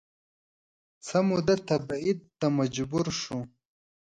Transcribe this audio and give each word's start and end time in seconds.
څه 1.05 1.17
موده 1.27 1.55
تبعید 1.69 2.19
ته 2.39 2.47
مجبور 2.59 3.05
شو 3.21 3.37